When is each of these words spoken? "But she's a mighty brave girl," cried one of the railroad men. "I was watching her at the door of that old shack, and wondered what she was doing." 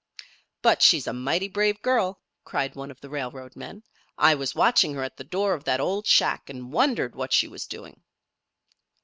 "But 0.63 0.81
she's 0.81 1.05
a 1.05 1.13
mighty 1.13 1.47
brave 1.47 1.79
girl," 1.83 2.19
cried 2.43 2.73
one 2.75 2.89
of 2.89 2.99
the 3.01 3.09
railroad 3.11 3.55
men. 3.55 3.83
"I 4.17 4.33
was 4.33 4.55
watching 4.55 4.95
her 4.95 5.03
at 5.03 5.15
the 5.17 5.23
door 5.23 5.53
of 5.53 5.63
that 5.65 5.79
old 5.79 6.07
shack, 6.07 6.49
and 6.49 6.73
wondered 6.73 7.15
what 7.15 7.31
she 7.33 7.47
was 7.47 7.67
doing." 7.67 8.01